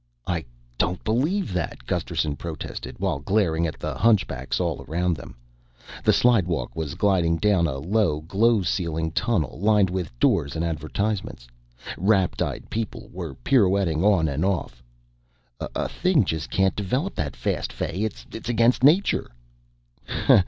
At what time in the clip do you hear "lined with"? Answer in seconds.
9.59-10.11